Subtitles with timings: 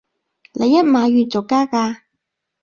[0.53, 2.01] 你一買完就加價